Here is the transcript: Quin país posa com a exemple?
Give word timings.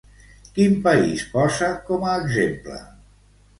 Quin 0.55 0.73
país 0.87 1.27
posa 1.35 1.69
com 1.91 2.09
a 2.09 2.17
exemple? 2.25 2.83